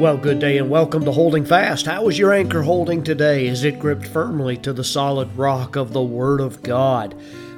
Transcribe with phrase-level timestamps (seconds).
[0.00, 1.84] Well, good day and welcome to Holding Fast.
[1.84, 3.46] How is your anchor holding today?
[3.46, 7.14] Is it gripped firmly to the solid rock of the Word of God?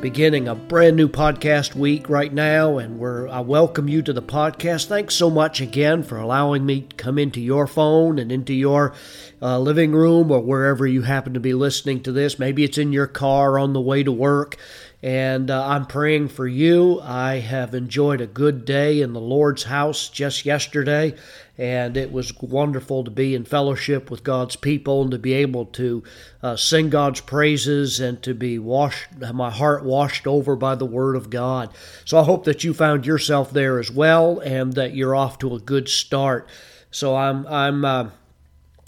[0.00, 4.20] Beginning a brand new podcast week right now, and we're, I welcome you to the
[4.20, 4.86] podcast.
[4.86, 8.94] Thanks so much again for allowing me to come into your phone and into your
[9.40, 12.36] uh, living room or wherever you happen to be listening to this.
[12.36, 14.56] Maybe it's in your car on the way to work
[15.04, 16.98] and uh, I'm praying for you.
[17.02, 21.14] I have enjoyed a good day in the Lord's house just yesterday,
[21.58, 25.66] and it was wonderful to be in fellowship with God's people and to be able
[25.66, 26.02] to
[26.42, 31.16] uh, sing God's praises and to be washed, my heart washed over by the Word
[31.16, 31.68] of God.
[32.06, 35.54] So I hope that you found yourself there as well, and that you're off to
[35.54, 36.48] a good start.
[36.90, 37.84] So I'm I'm.
[37.84, 38.10] Uh,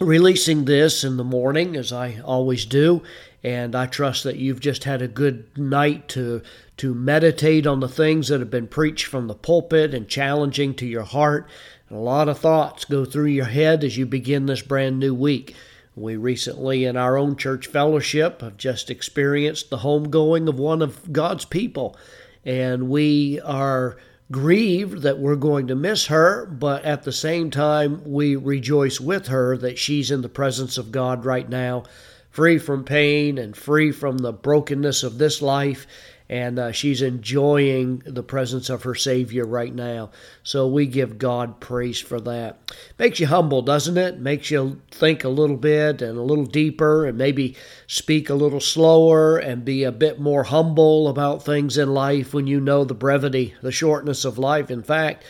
[0.00, 3.02] releasing this in the morning as I always do
[3.44, 6.42] and I trust that you've just had a good night to
[6.78, 10.86] to meditate on the things that have been preached from the pulpit and challenging to
[10.86, 11.48] your heart.
[11.88, 15.12] And a lot of thoughts go through your head as you begin this brand new
[15.12, 15.56] week.
[15.96, 21.12] We recently, in our own church fellowship, have just experienced the homegoing of one of
[21.12, 21.96] God's people.
[22.44, 23.96] And we are
[24.30, 29.26] grieved that we're going to miss her, but at the same time, we rejoice with
[29.26, 31.82] her that she's in the presence of God right now
[32.30, 35.86] free from pain and free from the brokenness of this life.
[36.30, 40.10] And uh, she's enjoying the presence of her Savior right now.
[40.42, 42.58] So we give God praise for that.
[42.98, 44.20] Makes you humble, doesn't it?
[44.20, 48.60] Makes you think a little bit and a little deeper and maybe speak a little
[48.60, 52.94] slower and be a bit more humble about things in life when you know the
[52.94, 54.70] brevity, the shortness of life.
[54.70, 55.24] In fact,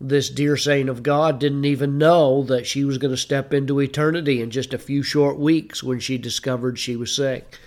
[0.00, 3.80] this dear saint of God didn't even know that she was going to step into
[3.80, 7.58] eternity in just a few short weeks when she discovered she was sick.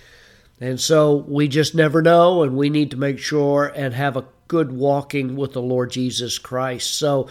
[0.60, 4.24] And so we just never know, and we need to make sure and have a
[4.48, 6.94] good walking with the Lord Jesus Christ.
[6.94, 7.28] So,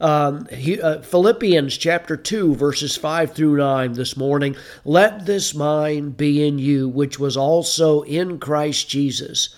[0.00, 4.56] um, he, uh, Philippians chapter 2, verses 5 through 9 this morning.
[4.84, 9.54] Let this mind be in you, which was also in Christ Jesus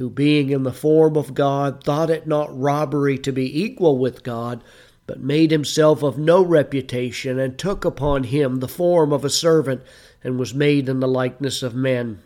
[0.00, 4.22] who being in the form of God thought it not robbery to be equal with
[4.22, 4.64] God,
[5.06, 9.82] but made himself of no reputation, and took upon him the form of a servant,
[10.24, 12.18] and was made in the likeness of men.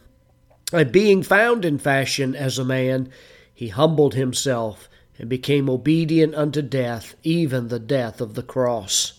[0.72, 3.08] And being found in fashion as a man,
[3.52, 9.14] he humbled himself, and became obedient unto death, even the death of the cross.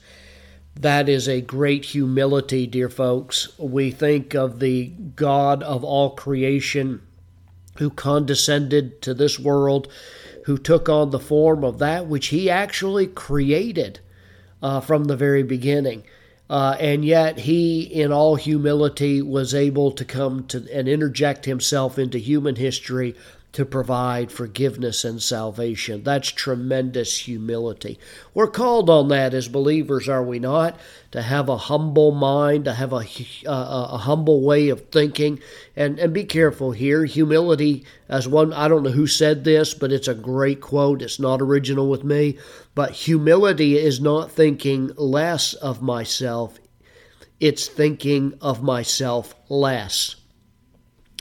[0.80, 3.50] That is a great humility, dear folks.
[3.60, 7.02] We think of the God of all creation
[7.76, 9.88] who condescended to this world,
[10.46, 14.00] who took on the form of that which he actually created
[14.62, 16.04] uh, from the very beginning.
[16.50, 21.98] Uh, and yet he, in all humility, was able to come to and interject himself
[21.98, 23.16] into human history
[23.56, 26.04] to provide forgiveness and salvation.
[26.04, 27.98] That's tremendous humility.
[28.34, 30.78] We're called on that as believers, are we not?
[31.12, 33.06] To have a humble mind, to have a,
[33.46, 35.40] a, a humble way of thinking.
[35.74, 37.06] And, and be careful here.
[37.06, 41.02] Humility, as one, I don't know who said this, but it's a great quote.
[41.02, 42.38] It's not original with me.
[42.76, 46.60] But humility is not thinking less of myself,
[47.40, 50.18] it's thinking of myself less.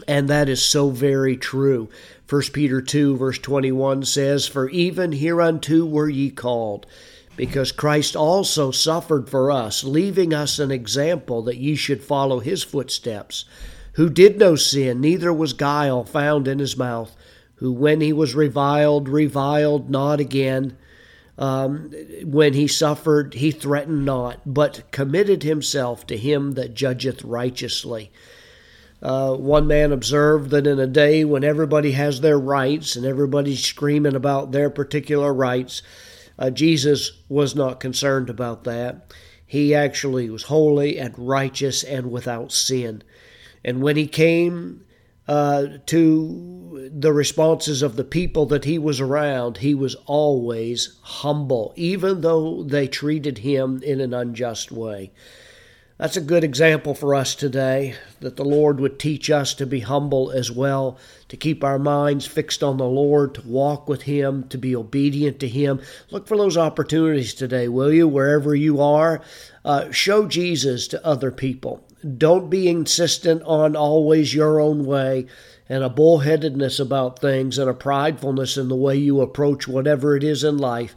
[0.09, 1.89] And that is so very true.
[2.29, 6.87] 1 Peter 2, verse 21 says, For even hereunto were ye called,
[7.37, 12.63] because Christ also suffered for us, leaving us an example that ye should follow his
[12.63, 13.45] footsteps,
[13.95, 17.15] who did no sin, neither was guile found in his mouth,
[17.57, 20.77] who when he was reviled, reviled not again.
[21.37, 21.91] Um,
[22.23, 28.11] when he suffered, he threatened not, but committed himself to him that judgeth righteously.
[29.05, 33.63] Uh, one man observed that in a day when everybody has their rights and everybody's
[33.63, 35.83] screaming about their particular rights,
[36.39, 39.13] uh, Jesus was not concerned about that.
[39.47, 43.03] He actually was holy and righteous and without sin.
[43.63, 44.87] And when he came
[45.29, 51.75] uh, to the responses of the people that he was around, he was always humble,
[51.77, 55.13] even though they treated him in an unjust way.
[55.97, 59.79] That's a good example for us today that the Lord would teach us to be
[59.79, 60.99] humble as well,
[61.29, 65.39] to keep our minds fixed on the Lord, to walk with Him, to be obedient
[65.39, 65.81] to Him.
[66.11, 69.21] Look for those opportunities today, will you, wherever you are?
[69.65, 71.87] Uh, show Jesus to other people.
[72.19, 75.27] Don't be insistent on always your own way
[75.69, 80.25] and a bullheadedness about things and a pridefulness in the way you approach whatever it
[80.25, 80.93] is in life.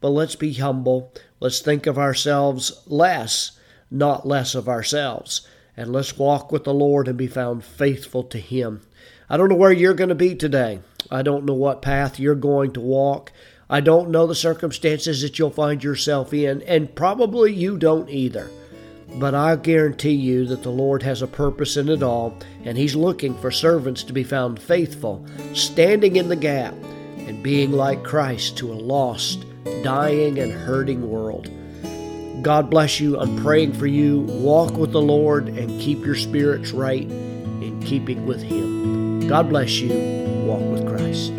[0.00, 1.14] But let's be humble.
[1.38, 3.52] Let's think of ourselves less
[3.90, 5.46] not less of ourselves.
[5.76, 8.82] And let's walk with the Lord and be found faithful to Him.
[9.28, 10.80] I don't know where you're going to be today.
[11.10, 13.32] I don't know what path you're going to walk.
[13.68, 18.50] I don't know the circumstances that you'll find yourself in, and probably you don't either.
[19.14, 22.96] But I guarantee you that the Lord has a purpose in it all, and He's
[22.96, 26.74] looking for servants to be found faithful, standing in the gap,
[27.18, 29.44] and being like Christ to a lost,
[29.82, 31.48] dying, and hurting world.
[32.42, 33.18] God bless you.
[33.18, 34.20] I'm praying for you.
[34.20, 39.28] Walk with the Lord and keep your spirits right in keeping with Him.
[39.28, 39.92] God bless you.
[40.46, 41.32] Walk with Christ.